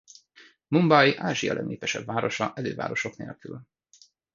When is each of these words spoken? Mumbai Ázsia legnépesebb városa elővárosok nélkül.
Mumbai 0.67 1.15
Ázsia 1.17 1.53
legnépesebb 1.53 2.05
városa 2.05 2.51
elővárosok 2.55 3.17
nélkül. 3.17 3.63